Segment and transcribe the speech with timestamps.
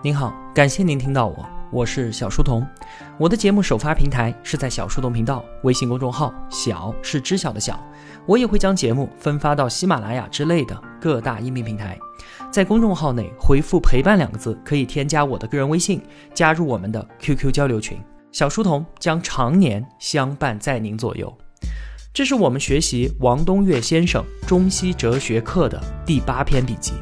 [0.00, 2.64] 您好，感谢您听到我，我是小书童。
[3.18, 7.76] 我的节目首发平台是在小书童频道微信公众号，小是知晓的小。
[8.24, 11.98] 我也会将节目分发到喜马拉雅之类的各大音频平台。
[12.48, 16.00] 在公众号内回复“陪伴”两个字，可以添加我的个人微信，
[16.32, 17.98] 加入我们的 QQ 交流群。
[18.30, 21.36] 小书童将常年相伴在您左右。
[22.14, 26.92] 这是我们学习王东岳先生中西哲学课的第八篇笔记。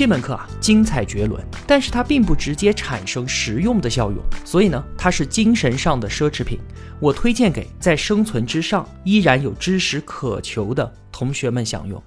[0.00, 6.58] 这门课啊，精彩绝伦，但是它并不直接产生实用的效用，所以呢，它是精神上的奢侈品。
[6.98, 12.02] 我推荐给在生存之上依然有知识渴求的同学们享用。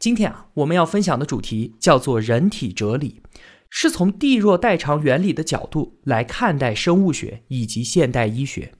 [0.00, 3.22] 今天啊，我们要分享的主题叫做人体哲理，
[3.68, 8.72] 是从地弱代偿原理的角度来看待生物学以及现代医学。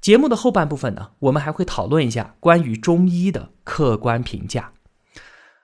[0.00, 4.72] 节目的后半部分呢，我们还会讨论一下关于中医的客观评价。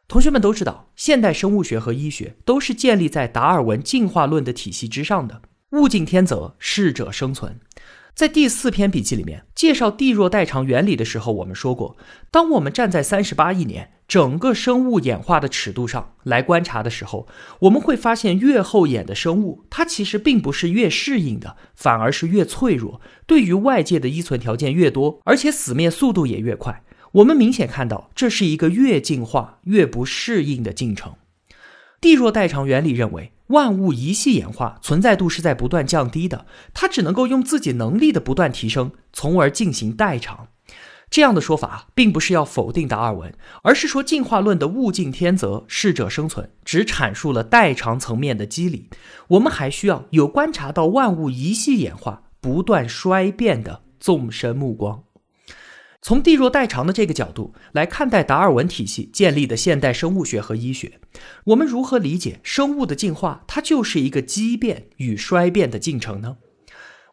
[0.09, 5.42] 同学们都知道，现代生物学和医学都是建立在达尔文进化论的体系之上的。
[5.73, 7.59] 物竞天择，适者生存。
[8.15, 11.96] 在第四篇笔记里面介绍地弱代偿原理的时候，我们说过，
[12.30, 17.27] 当我们站在三十八亿年整个生物演化的尺度上来观察的时候，
[17.62, 23.02] 我们会发现，越后演的生物，它其实并不是越适应的，反而是越脆弱。
[23.27, 26.84] 对于外界的依存条件越多，而且死灭速度也越快。
[27.16, 31.14] 我们明显看到，这是一个越进化越不适应的进程。
[31.98, 36.44] 地弱代偿原理认为，万物一系演化存在度是在不断降低的，
[36.74, 40.48] 它只能够用自己能力的不断提升，从而进行代偿。
[41.09, 48.90] 这样的说法并不是要否定达尔文，而是说进化论的物竞天择、适者生存只阐述了代偿层面的机理。
[49.28, 55.04] 我们还需要有观察到万物一系演化不断衰变的纵深目光。
[56.07, 61.01] 从地弱代偿的这个角度来看待达尔文体系建立的现代生物学和医学，
[61.46, 63.43] 我们如何理解生物的进化？
[63.49, 66.37] 它就是一个畸变与衰变的进程呢？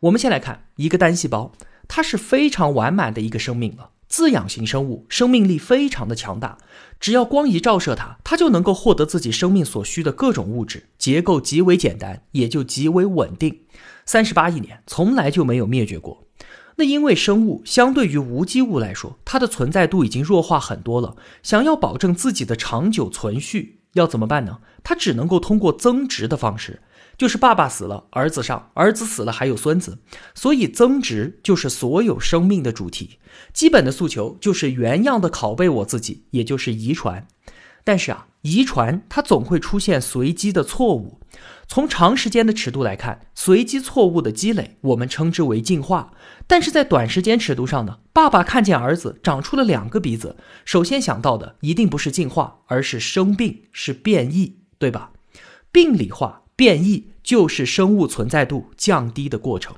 [0.02, 1.54] 我们先来看一个单细胞，
[1.88, 3.90] 它是非常完满的一个生命了。
[4.08, 6.60] 自养型生物生命力非常的强大，
[7.00, 13.62] 只要光一照射它，它就能够获得自己生命所需的各种物质，结构极为简单，也就极为稳定。
[14.06, 16.23] 三十八亿年从来就没有灭绝过。
[16.76, 21.16] 那因为生物相对于无机物来说，它的存在度已经弱化很多了。
[21.42, 24.60] 想要保证自己的长久存续，要怎么办呢？
[24.84, 26.82] 它只能够通过增殖的方式，
[27.18, 30.00] 就是爸爸死了，儿子上；儿子死了，还有孙子。
[30.34, 33.20] 所以增殖就是所有生命的主题。
[33.54, 37.28] 基本的诉求就是原样的拷贝我自己，也就是遗传。
[37.86, 41.20] 但是啊，遗传它总会出现随机的错误。
[41.68, 46.14] 从长时间的尺度来看，随机错误的积累，我们称之为进化。
[46.54, 55.14] 但是在短时间尺度上呢，爸爸看见儿子长出了两个鼻子，首先想到的一定不是进化，而是生病，是变异，对吧？
[55.72, 59.76] 病理化变异就是生物存在度降低的过程，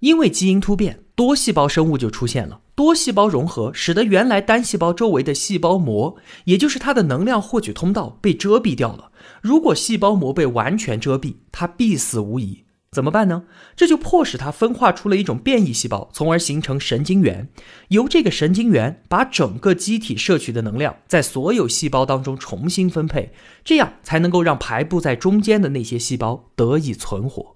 [0.00, 2.60] 因为基因突变，多细胞生物就出现了。
[2.74, 6.16] 多细胞融合使得原来单细胞周围的细胞膜，
[6.46, 9.12] 也就是它的能量获取通道被遮蔽掉了。
[9.40, 12.64] 如果细胞膜被完全遮蔽，它必死无疑。
[12.92, 13.44] 怎么办呢？
[13.76, 17.48] 这就迫使它分化出了一种变异细胞，从而形成神经元。
[17.90, 27.54] 由这个神经元把整个机体摄取的能量在所有细胞当中重新分配，这样才能够让排布在中间的那些细胞得以存活。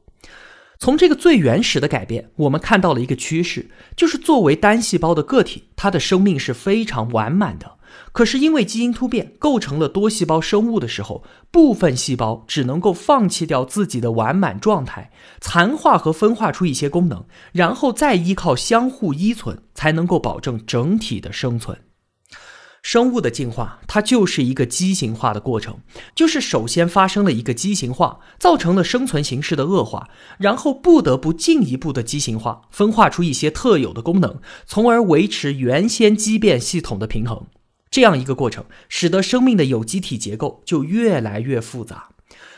[0.79, 7.73] 从这个最原始的改变，我们看到了一个趋势，就是作为单细胞的个体，它的生命是非常完满的。
[8.13, 15.11] 可是因为基因突变构成了多细胞生物的时候，部分细胞只能够放弃掉自己的完满状态，
[15.41, 21.79] 残化和分化出一些功能，然后再依靠相互依存，才能够保证整体的生存。
[22.83, 25.79] 生物的进化，它就是一个畸形化的过程，
[26.15, 37.47] 就是首先发生了一个畸形化，造成了生存形式的恶化，然后不得不进一步的畸形化，分化出一些特有的功能，从而维持原先畸变系统的平衡。
[37.95, 42.09] 这样一个过程，使得生命的有机体结构就越来越复杂。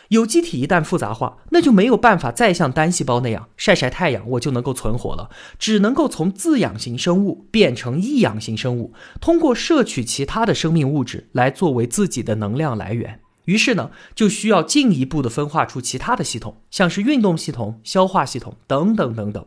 [0.09, 5.29] 有机体一旦复杂化，那就没有办法再像单细胞那样晒晒太阳，我就能够存活了。
[5.59, 13.21] 只能够从自养型生物变成异养型生物，通过摄取其他的生命物质来作为自己的能量来源。
[13.45, 19.45] 于是呢，就需要进一步的分化出其他的系统，像是运动系统、消化系统等等等等。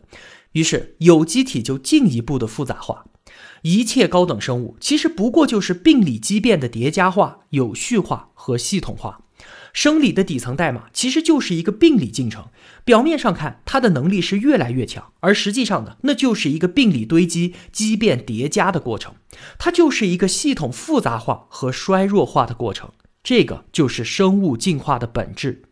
[0.52, 3.06] 于是有机体就进一步的复杂化。
[3.64, 9.22] 一切高等生物其实不过就是病理畸变的叠加化、有序化和系统化。
[9.72, 12.48] 生理的底层代码其实就是一个病理进程。
[12.84, 19.14] 表面上看，它的能力是越来越强，而实际上呢，那就是一个病理堆积、畸变叠加的过程。
[19.60, 22.90] 它就是一个系统复杂化和衰弱化的过程。
[23.22, 25.69] 这个就是生物进化的本质。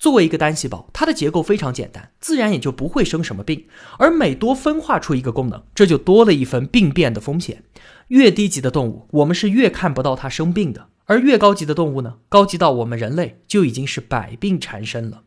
[0.00, 3.66] 作为一个单细胞，它的结构非常简单，自然也就不会生什么病。
[3.98, 7.62] 而每多分化出一个功能，这就多了一分病变的风险。
[8.08, 15.24] 越低级的动物，我们是越看不到它生病的；而越高级的动物呢，高级到我们人类就已经是百病缠身了。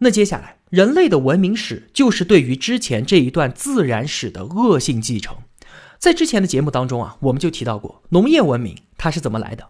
[0.00, 5.34] 那接下来，人类的文明史就是对于之前这一段自然史的恶性继承。
[5.98, 9.66] 在之前的节目当中啊，我们就提到过农业文明它是怎么来的，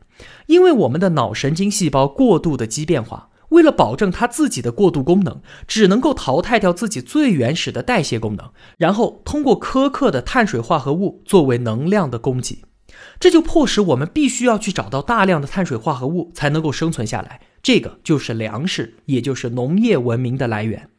[0.46, 3.28] 因为我们的脑神经细胞过度的畸变化。
[3.56, 12.64] 为了保证它自己的过渡功能，只能够淘汰掉自己最原始的代谢功能，然后通过苛刻的碳水化合物作为能量的供给，
[13.18, 17.40] 这就迫使我们必须要去找到大量的碳水化合物才能够生存下来。
[17.62, 20.90] 这个就是粮食，也就是农业文明的来源。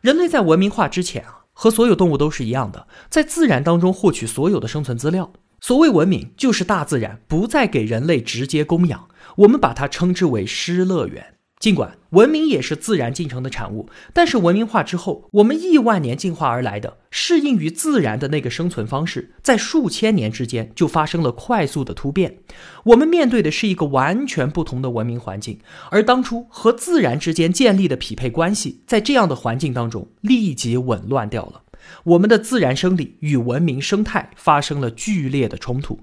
[0.00, 5.30] 人类在文明化之前啊，和所有动物都是一样的，在自然当中获取所有的生存资料。
[5.60, 11.34] 所谓文明，就是大自然不再给人类直接供养，我们把它称之为失乐园。
[11.62, 22.38] 尽管文明也是自然进程的产物，但是文明化之后，我们亿万年进化而来的适应于自然的那个生存方式，在数千年之间就发生了快速的突变。
[22.82, 25.60] 我们面对的是一个完全不同的文明环境，
[25.92, 31.62] 而当初和自然之间建立的匹配关系，在这样的环境当中立即紊乱掉了。
[32.04, 36.00] 我们的自然生理与文明生态发生了剧烈的冲突，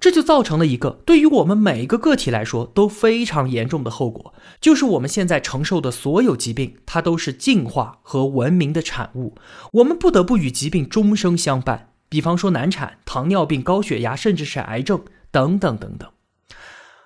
[0.00, 9.34] 这就造成了一个对于我们每一个个体来说都非常严重的后果，就是我们现在承受的所有疾病，它都是进化和文明的产物。
[9.72, 16.08] 我们不得不与疾病终生相伴，比方说难产、糖尿病、高血压，甚至是癌症等等等等。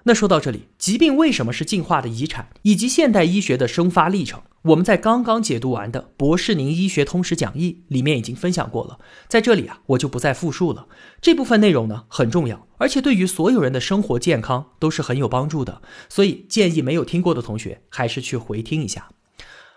[0.04, 8.98] 那说到这里，疾病为什么是进化的遗产，以及现代医学的生发历程，我们在刚刚解读完的《博士宁医学通识讲义》里面已经分享过了，
[9.28, 10.88] 在这里啊，我就不再复述了。
[11.20, 19.10] 这部分内容呢很重要，而且对于所有人的生活健康都是很有帮助的，所以建议没有听过的同学还是去回听一下。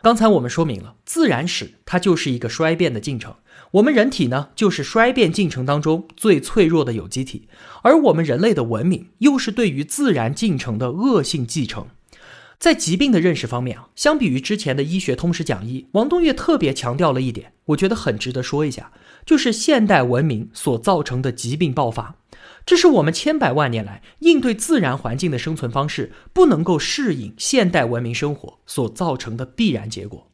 [0.02, 3.36] 刚才我们说明了，自然史它就是一个衰变的进程。
[3.74, 7.48] 我们人体呢，就是衰变进程当中最脆弱的有机体，
[7.84, 11.86] 而我们人类的文明又是对于自然进程的恶性继承。
[12.60, 18.92] 在疾病的认识方面啊，相比于之前的医学通识讲义，王东岳特别强调了一点，我觉得很值得说一下，
[19.26, 22.18] 就是现代文明所造成的疾病爆发，
[22.66, 30.30] 这是我们千百万年来应对自然环境的生存方式不能够适应现代文明生活所造成的必然结果。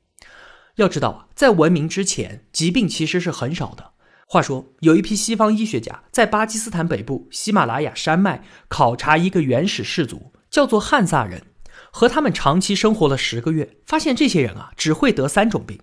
[0.78, 3.92] 要知道啊，在文明之前，疾病其实是很少的。
[4.28, 11.44] 话说，有一批西方医学家在巴基斯坦北部喜马拉雅山脉考察一个原始氏族，叫做汉萨人，
[11.98, 15.80] 和他们长期生活了十个月，发现这些人啊只会得三种病，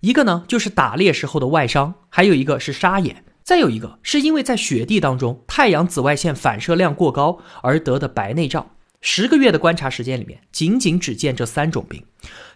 [0.00, 8.72] 一个呢就是打猎时候的外伤，还有一个是沙眼，再有一个是因为在雪地当中太阳紫外线反射量过高而得的白内障。
[9.00, 12.02] 十个月的观察时间里面，仅仅只见这三种病，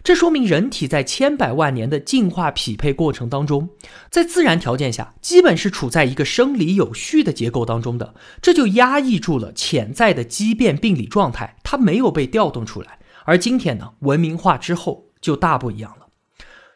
[0.03, 3.69] 这说明人体在千百万年的进化匹配过程当中，
[4.09, 12.99] 在自然条件下，基本是处在一个生理有序的结构当中的，这就压抑住了潜在的畸变病理状态，它没有被调动出来。
[13.25, 16.07] 而今天呢，文明化之后就大不一样了。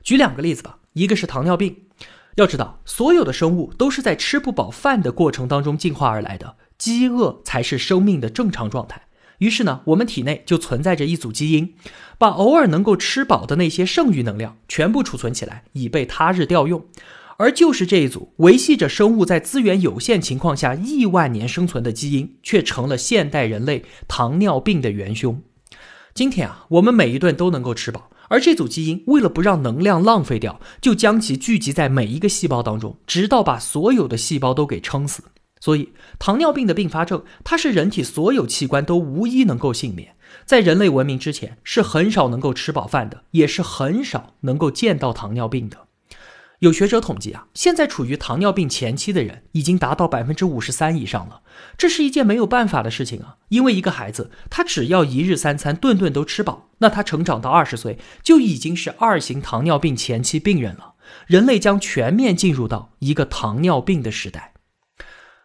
[0.03, 1.83] 举两个例子吧，一个是糖尿病，
[2.35, 9.03] 要知道，所有的生物都是在吃不饱饭的过程当中进化而来的，饥饿才是生命的正常状态。
[9.41, 11.73] 于是呢，我们体内就存在着一组基因，
[12.19, 16.85] 把偶尔能够吃饱的那些剩余能量全部储存起来，以备他日调用。
[17.37, 25.41] 而就是这一组维系着生物在资源有限情况下亿万年生存的基因，却成了现代人类糖尿病的元凶。
[26.13, 35.23] 今天啊，我们每一顿都能够吃饱，而这组基因为了不让能量浪费掉，就将其聚集在每一个细胞当中，直到把所有的细胞都给撑死。
[35.61, 40.15] 所以，糖尿病的并发症，它是人体所有器官都无一能够幸免。
[40.43, 45.77] 在人类文明之前，是很少能够吃饱饭的，也是很少能够见到糖尿病的。
[46.59, 51.41] 有学者统计啊，现在处于糖尿病前期的人已经达到百分之五十三以上了。
[51.77, 60.93] 这是一件没有办法的事情啊，因为一个孩子，他只要一日三餐顿顿都吃饱，那他成长到二十岁就已经是二型糖尿病前期病人了。
[61.27, 64.50] 人类将全面进入到一个糖尿病的时代。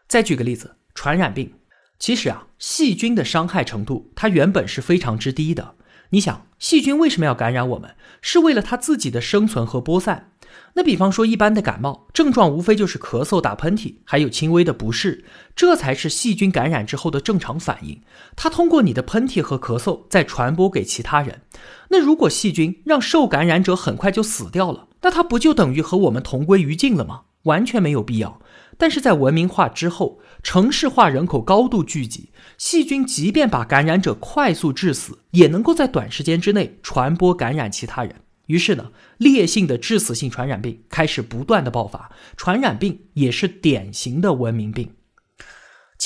[0.09, 1.55] 再举个例子，传染病，
[1.99, 5.75] 其实啊，细菌的伤害程度它原本是非常之低的。
[6.11, 7.97] 你想，细菌为什么要感染我们？
[8.23, 10.31] 是为了它自己的生存和播散。
[10.75, 15.25] 那比方说，一般的感冒症状无非就是咳嗽、打喷嚏，还有轻微的不适，
[15.57, 18.01] 这才是细菌感染之后的正常反应。
[18.37, 21.43] 它通过你的喷嚏和咳嗽再传播给其他人。
[21.89, 27.23] 那如果细菌让受感染者很快就死掉了，那它不就等于和我们同归于尽了吗？
[27.43, 28.41] 完全没有必要。
[28.79, 38.15] 但是在文明化之后，城市化人口高度聚集，细菌即便把感染者快速致死，也能够在短时间之内传播感染其他人。
[38.47, 44.91] 于是呢，烈性的致死性传染病开始不断的爆发，传染病也是典型的文明病。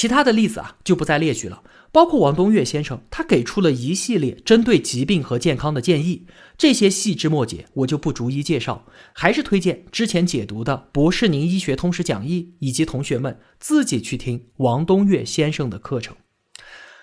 [0.01, 1.63] 其他的例子啊，就不再列举了。
[1.93, 6.25] 包括王东岳先生，他给出了一系列针对疾病和健康的建议，
[6.57, 16.17] 这些细枝末节我就不逐一介绍，还是推荐之前解读的《博士宁医学通识讲义》，以及同学们自己去听王东岳先生的课程。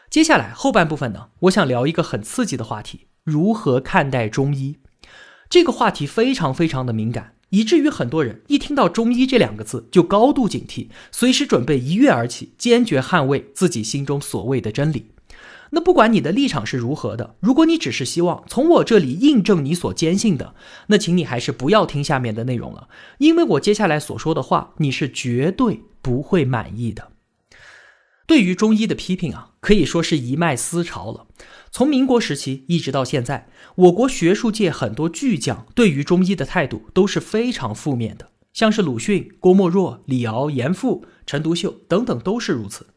[0.09, 4.77] 接下来后半部分呢，我想聊一个很刺激的话题：如何看待中医？
[5.47, 7.35] 这个话题非常非常的敏感。
[7.49, 15.07] 以至于很多人一听到“中医”这两个字就高度警惕，随时准备一跃而起，坚决捍卫自己心中所谓的真理。
[15.71, 20.55] 那不管你的立场是如何的，如果你只是希望从我这里印证你所坚信的，
[20.87, 22.87] 那请你还是不要听下面的内容了，
[23.17, 27.09] 因为我接下来所说的话，你是绝对不会满意的。
[28.27, 31.27] 对于中医的批评啊，可以说是一脉思潮了。
[31.71, 42.87] 从民国时期一直到现在，我国学术界很多巨匠对于中医的态度都是非常负面的，像是鲁迅、郭沫若、李敖、严复、陈独秀等等都是如此。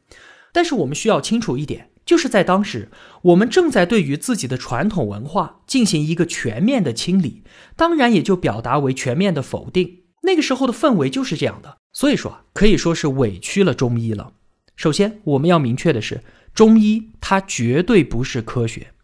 [0.52, 2.90] 但是我们需要清楚一点，就是在当时，
[3.22, 7.44] 我们正在对于自己的传统文化进行一个全面的清理，
[7.76, 10.00] 当然也就表达为全面的否定。
[10.24, 14.32] 那个时候的氛围就是这样的，所以说可以说是委屈了中医了。
[14.80, 16.22] 首先，我们要明确的是，
[16.54, 18.94] 中医它绝对不是科学。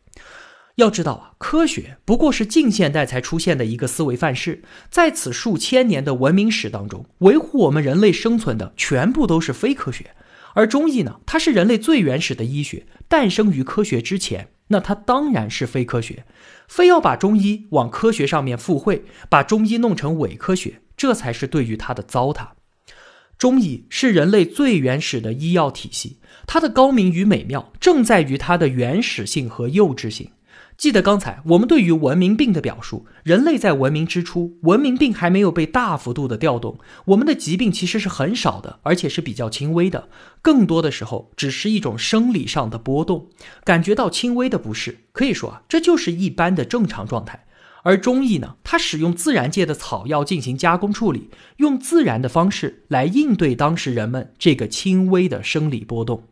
[0.77, 10.13] 要知道啊，科学不过是近现代才出现的一个思维范式，在此数千年的文明史当中，维护我们人类生存的全部都是非科学。
[10.55, 16.25] 而中医呢，它是人类最原始的医学，诞生于科学之前，那它当然是非科学。
[16.67, 22.56] 非要把中医往科学上面附会，把中医弄成伪科学，这才是对于它的糟蹋。
[23.39, 30.31] 中医是人类最原始的医药体系，它的高明与美妙正在于它的原始性和幼稚性。
[30.79, 40.09] 记得刚才我们对于文明病的表述，人类在文明之初，文明病还没有被大幅度的调动，我们的疾病其实是很少的，而且是比较轻微的，
[40.41, 43.29] 更多的时候只是一种生理上的波动，
[43.65, 47.47] 感觉到轻微的不适，可以说啊，这就是一般的正常状态。
[47.87, 56.25] 而中医呢，它使用自然界的草药进行加工处理，用自然的方式来应对当时人们这个轻微的生理波动。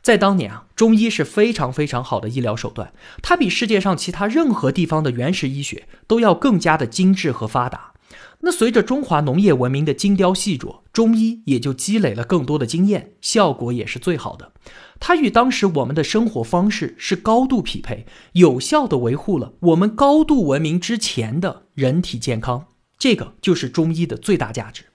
[0.00, 7.92] 在当年啊，中医是非常非常好的医疗手段，它比世界上其他任何地方的原始医学都要更加的精致和发达。
[8.40, 14.50] 那随着中华农业文明的精雕细琢，中医也就积累了更多的经验，效果也是最好的。
[14.98, 22.66] 它与当时我们的生活方式是高度匹配，有效的维护了我们高度文明之前的人体健康。
[22.98, 24.86] 这个就是中医的最大价值。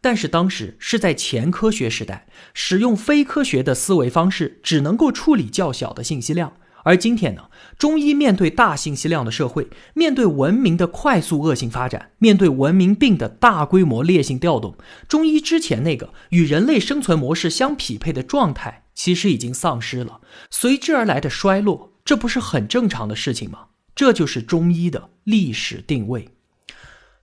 [0.00, 6.52] 但是当时是在前科学时代，使用非科学的思维方式，只能够处理较小的信息量。
[6.84, 7.44] 而今天呢，
[7.78, 14.76] 中医面对大信息量的社会，面对文明的快速恶性发展，面对文明病的大规模烈性调动，
[15.08, 20.20] 中医之前那个与人类生存模式相匹配的状态，其实已经丧失了，
[20.50, 23.66] 随之而来的衰落，这不是很正常的事情吗？
[23.94, 26.28] 这就是中医的历史定位。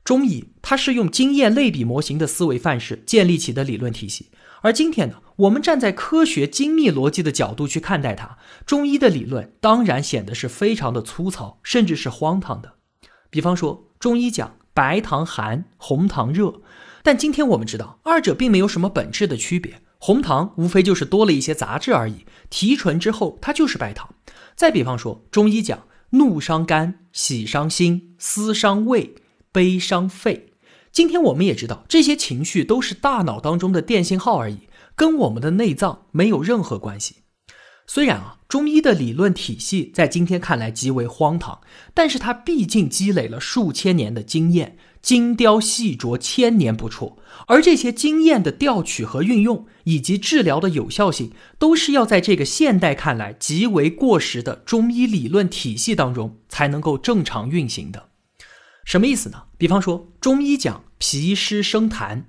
[0.03, 4.27] 中医它是用经验类比模型的思维范式建立起的理论体系。
[4.61, 12.73] 而今天呢，我们站在科学精密逻辑的角度去看待它，中医的理论当然显得是非常的粗糙，甚至是荒唐的。
[13.29, 16.61] 比方说，中医讲白糖寒，红糖热，
[17.03, 19.81] 但今天我们知道，二者并没有什么本质的区别。
[19.99, 24.09] 红糖无非就是多了一些杂质而已，提纯之后它就是白糖。
[24.55, 29.15] 再比方说，中医讲怒伤肝，喜伤心，思伤胃，
[29.51, 30.53] 悲伤肺。
[30.91, 34.61] 今天我们也知道，这些情绪都是大脑当中的电信号而已，
[34.95, 37.17] 跟我们的内脏没有任何关系。
[37.89, 41.61] 虽然啊，中医的理论体系在今天看来极为荒唐，
[41.93, 47.17] 但是它毕竟积累了数千年的经验，精雕细琢，千年不辍。
[47.45, 58.06] 而这些经验的调取和运用，以及治疗的有效性，都是要在这个现代看来极为过时的中医理论体系当中才能够正常运行的。
[58.87, 59.43] 什么意思呢？
[59.57, 62.23] 比方说，中医讲脾湿生痰，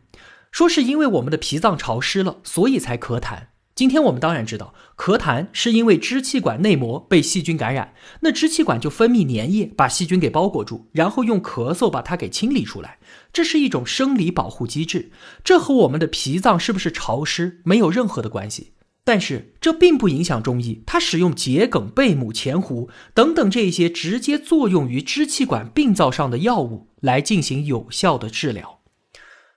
[0.50, 3.44] 说是因为我们的脾脏潮湿了，所以才咳痰。
[3.76, 12.98] 今天我们当然知道，咳痰是因为支气管内膜被细菌感染，那支气管就分泌粘液把细菌给包裹住，然后用咳嗽把它给清理出来，
[13.32, 15.12] 这是一种生理保护机制。
[15.44, 18.72] 这和我们的脾脏是不是潮湿没有任何的关系。
[19.08, 28.80] 但是这并不影响中医，它使用桔梗、贝母、前胡等等这些直接作用于支气管病灶上的药物来进行有效的治疗。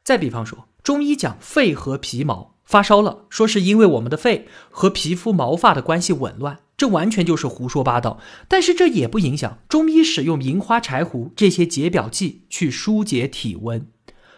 [0.06, 8.22] 再比方说，中医讲肺和皮毛，发烧了，说是因为我们的肺和皮肤毛发的关系紊乱，这完全就是胡说八道。
[8.48, 13.86] 但是这也不影响中医使用银花柴胡这些解表剂去疏解体温。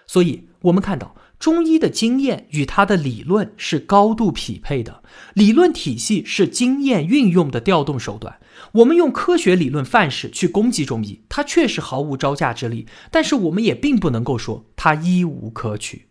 [0.08, 8.40] 所以，我们看到中医的经验与它的理论是高度匹配的，理论体系是经验运用的调动手段。
[8.74, 16.08] 我们用科学理论范式去攻击中医，它确实毫无招架之力，但是我们也并不能够说它一无可取。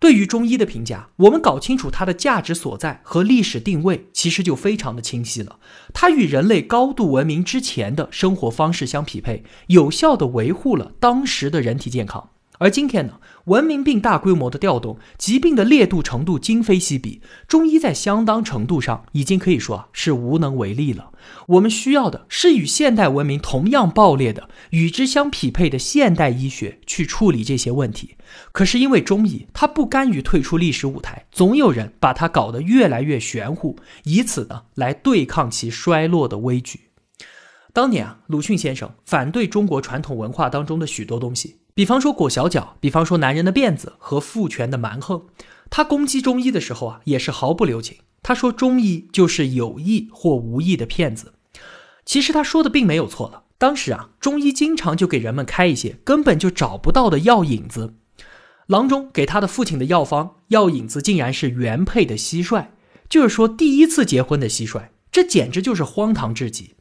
[0.00, 5.58] 对于中医的评价，我们搞清楚它的价值所在和历史定位，其实就非常的清晰了。
[5.92, 12.30] 它与人类高度文明之前的生活方式相匹配，有效的维护了当时的人体健康。
[12.58, 21.12] 而今天呢，文明病大规模的调动，疾病的烈度程度今非昔比，中医在相当程度上已经可以说啊是无能为力了。
[21.46, 28.16] 我们需要的是与现代文明同样爆裂的、与之相匹配的现代医学去处理这些问题。
[28.50, 36.80] 可是因为中医它不甘于退出历史舞台，总有人把它搞得越来越玄乎，以此呢来对抗其衰落的危局。
[37.78, 41.58] 当年啊，鲁迅先生反对中国传统文化当中的许多东西。
[41.74, 45.26] 比方说裹小脚，比方说男人的辫子和父权的蛮横，
[45.70, 47.98] 他攻击中医的时候啊，也是毫不留情。
[48.20, 51.34] 他说中医就是有意或无意的骗子。
[52.04, 53.44] 其实他说的并没有错了。
[53.58, 57.94] 当时啊，中医经常就给人们开一些根本就找不到的药引子。
[58.66, 62.66] 郎中给他的父亲的药方药引子竟然是原配的蟋蟀，
[63.08, 66.74] 就是说第一次结婚的蟋蟀，这简直就是荒唐至极。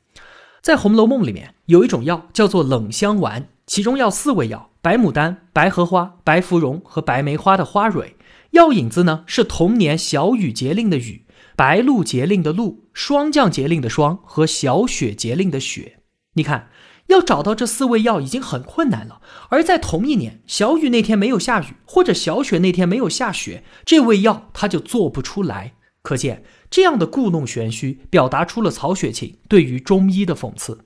[0.68, 4.70] 在《红楼梦》里面有一种药叫做冷香丸，其中要四味药。
[4.82, 8.18] 白牡丹、白荷花、白芙蓉和白梅花的花蕊，
[8.50, 11.24] 药引子呢是同年小雨节令的雨，
[11.56, 16.00] 白露节令的露，霜降节令的霜和小雪节令的雪。
[16.34, 16.68] 你看，
[17.06, 25.76] 要找到这四味药已经很困难了，而在同一年小雨那天没有下雨，或者小雪那天没有下雪，这味药它就做不出来。
[26.02, 30.80] 可见这样的故弄玄虚，表达出了曹雪芹对于中医的讽刺。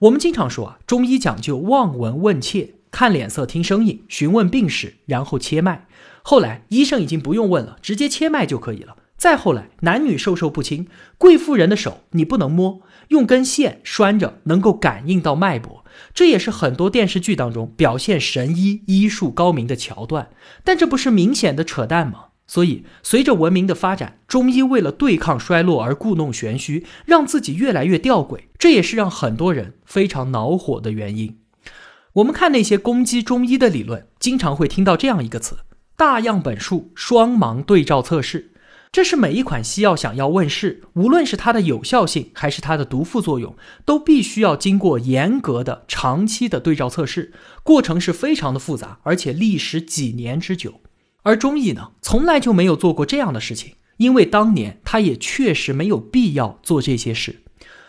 [0.00, 2.74] 我们经常说啊，中医讲究望闻问切。
[2.90, 5.88] 看脸色，听声音，询问病史，然后切脉。
[6.22, 8.96] 后来医生已经不用问了，直接切脉就可以了。
[9.16, 10.86] 再后来，男女授受不亲，
[11.18, 15.84] 贵妇人的手你不能摸，用根线拴着，能够感应到脉搏。
[16.12, 20.30] 这也是很多电视剧当中表现神医医术高明的桥段。
[20.62, 22.26] 但这不是明显的扯淡吗？
[22.46, 31.38] 所以，随着文明的发展，中医为了对抗衰落而故弄玄虚，让自己越来越吊诡，这也是让很多人非常恼火的原因。
[32.14, 35.56] 我们看那些攻击中医的理论，经常会听到这样一个词：
[35.96, 38.52] 大样本数双盲对照测试。
[38.92, 47.32] 这是每一款西药想要问世，无论是它的有效性还是它的毒副作用，都必须要经过严格的长期的对照测试，
[47.64, 50.74] 过程是非常的复杂，而且历时几年之久。
[51.24, 57.42] 而中医呢，从来就没有做过这样的事情，因为当年他也确实没有必要做这些事。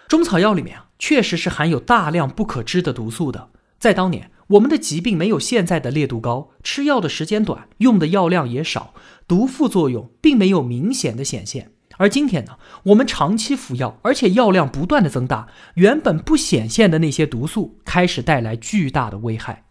[0.07, 3.49] 中草药里面啊，确实是含有大量不可知的毒素的。
[3.77, 8.93] 在当年，我们的疾病没有现在的烈度高，吃药的时间短，用的药量也少，
[9.27, 11.71] 毒副作用并没有明显的显现。
[11.97, 19.65] 而今天呢，我们长期服药，而且药量不断的增大，原本不显现的那些毒素开始带来巨大的危害。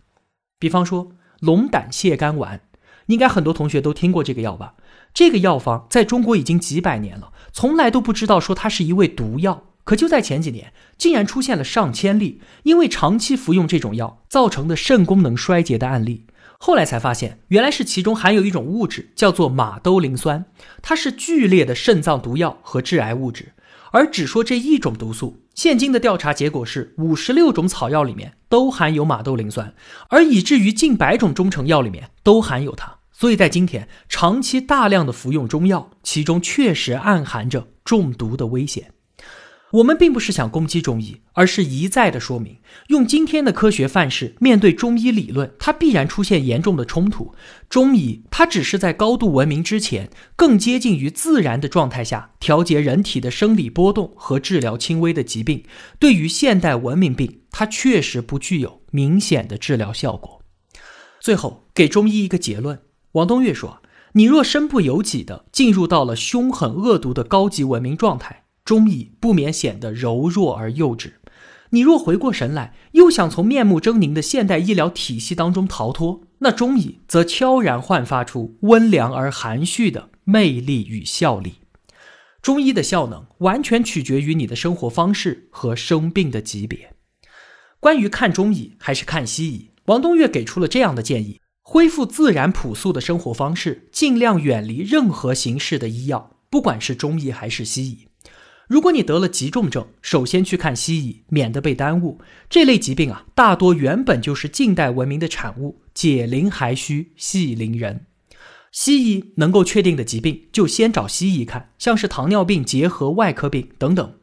[0.58, 2.60] 比方说龙胆泻肝丸，
[3.06, 4.74] 应该很多同学都听过这个药吧？
[5.12, 9.64] 这个药方在中国已经几百年了，从来都不知道说它是一味毒药。
[9.84, 16.26] 可就在前几年，竟然出现了上千例因为长期服用这种药造成的肾功能衰竭的案例。
[16.58, 20.46] 后来才发现，原来是其中含有一种物质，叫做马兜铃酸，
[20.80, 23.52] 它是剧烈的肾脏毒药和致癌物质。
[23.94, 29.72] 而只说这一种毒素，现今的调查结果是五十六种草药里面都含有马兜铃酸，
[30.08, 32.92] 而以至于近百种中成药里面都含有它。
[33.12, 38.93] 所以在今天，长期大量的服用中药，其中确实暗含着中毒的危险。
[39.74, 42.58] 我们并不是想攻击中医，而是一再的说明，
[42.88, 47.34] 用今天的科学范式面对中医理论，它必然出现严重的冲突。
[47.68, 55.64] 中医它只是在高度文明之前，更接近于自然的状态下调节人体的生理波动和治疗轻微的疾病。
[55.98, 60.40] 对于现代文明病，它确实不具有明显的治疗效果。
[61.18, 62.78] 最后给中医一个结论：
[63.12, 63.82] 王东岳说，
[64.12, 68.43] 你若身不由己的进入到了凶狠恶毒的高级文明状态。
[68.64, 71.12] 中医不免显得柔弱而幼稚。
[71.70, 81.56] 你若回过神来，又想从面目狰狞的现代医疗体系当中逃脱，那中医则悄然焕发出温良而含蓄的魅力与效力。
[82.40, 86.94] 中医的效能完全取决于你的生活方式和生病的级别。
[87.80, 98.06] 关于看中医还是看西医，王东岳给出了这样的建议：恢复自然朴素的生活方式，尽量远离任何形式的医药，不管是中医还是西医。
[98.66, 102.20] 如果你得了急重症，首先去看西医，免得被耽误。
[102.48, 108.06] 这类疾病啊，大多原本就是近代文明的产物，解铃还须系铃人。
[108.72, 114.14] 西医能够确定的疾病，就先找西医看，像是糖尿病结核外科病等等。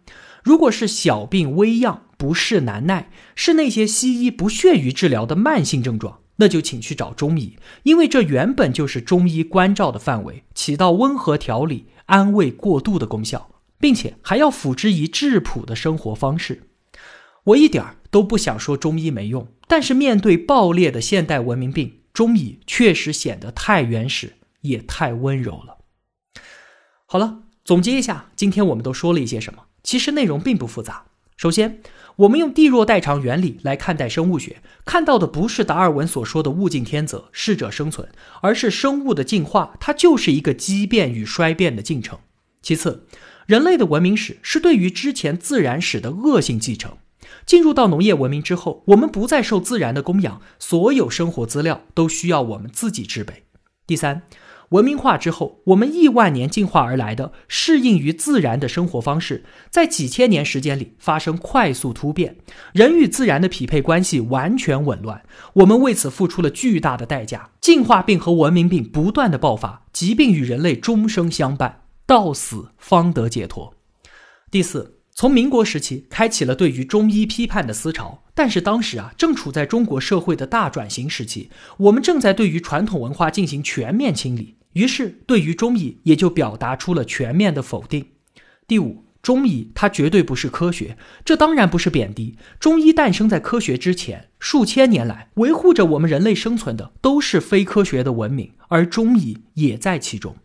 [0.44, 6.18] 如果是小病微恙，不适难耐，是那些西医不屑于治疗的慢性症状。
[6.38, 13.48] 那就请去找中医，因为这原本就是中医关照的范围，起到温和调理、安慰过度的功效，
[13.82, 16.70] 并且还要辅之以质朴的生活方式。
[17.44, 25.80] 我一点儿都不想说中医没用，但是面对爆裂的现代文明病，中医确实显得太原始，也太温柔了。
[27.08, 29.64] 好了，总结一下，今天我们都说了一些什么？
[29.84, 31.06] 其实内容并不复杂。
[31.36, 31.82] 首先。
[32.18, 38.08] 我们用地弱代偿原理来看待生物学，看到的不是达尔文所说的物竞天择、适者生存，
[38.42, 42.20] 而是生物的进化，它就是一个畸变与衰变的进程。
[42.62, 43.08] 其次，
[43.52, 46.94] 人类的文明史是对于之前自然史的恶性继承。
[47.46, 53.44] 进入到农业文明之后，我们不再受自然的供养，所有生活资料都需要我们自己制备。
[53.86, 54.22] 第三。
[54.70, 62.38] 文明化之后，我们亿万年进化而来的适应于自然的生活方式，在几千年时间里发生快速突变，
[62.72, 65.22] 人与自然的匹配关系完全紊乱。
[65.56, 71.81] 我们为此付出了巨大的代价，进化病和文明病不断的爆发，疾病与人类终生相伴，
[72.12, 73.74] 到死方得解脱。
[74.52, 74.98] 第四。
[75.14, 88.06] 从民国时期开启了对于中医批判的思潮，但是当时啊正处在中国社会的大转型时期，我们正在对于传统文化进行全面清理，于是对于中医也就表达出了全面的否定。
[88.68, 92.38] 第五，中医它绝对不是科学，这当然不是贬低。
[92.60, 100.36] 中医诞生在科学之前，数千年来维护着我们人类生存的都是非科学的文明，而中医也在其中。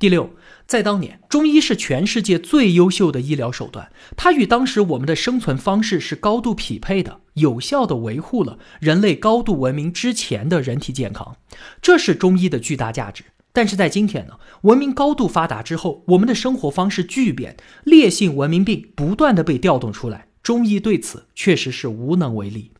[0.00, 0.30] 第六。
[0.66, 11.36] 在当年，中医是全世界最优秀的医疗手段，它与当时我们的生存方式是高度匹配的，有效的维护了人类高度文明之前的人体健康，
[11.82, 13.24] 这是中医的巨大价值。
[13.52, 22.72] 但是在今天呢，文明高度发达之后，我们的生活方式巨变，烈性文明病不断的被调动出来，中医对此确实是无能为力。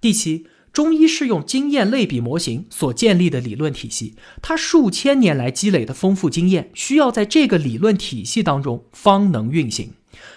[0.00, 0.48] 第七。
[0.76, 9.94] 中医是用经验类比模型所建立的理论体系，它数千年来积累的丰富经验，需要在这个理论体系当中方能运行。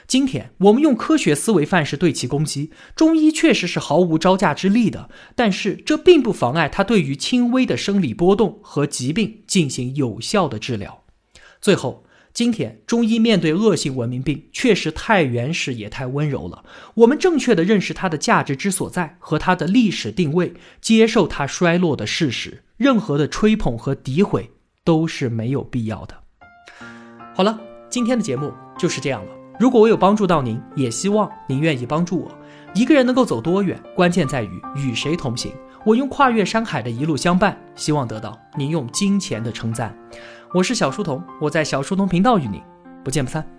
[0.08, 11.04] 今天我们用科学思维范式对其攻击，中医确实是毫无招架之力的，但是这并不妨碍它对于轻微的生理波动和疾病进行有效的治疗。
[11.60, 12.06] 最后。
[12.34, 16.64] 今天中医面对恶性文明病，确实太原始也太温柔了。
[16.94, 22.64] 我们正确的认识它的价值之所在和它的历史定位，接受它衰落的事实。
[22.78, 24.52] 任何的吹捧和诋毁
[24.86, 26.16] 都是没有必要的。
[27.36, 29.32] 好了，今天的节目就是这样了。
[29.60, 32.32] 如果我有帮助到您，也希望您愿意帮助我。
[32.74, 35.52] 一个人能够走多远，关键在于与谁同行。
[35.86, 39.94] 我用跨越山海的一路相伴，希望得到您用金钱的称赞。
[40.52, 42.64] 我是小书童，我在小书童频道与你
[43.04, 43.59] 不见不散。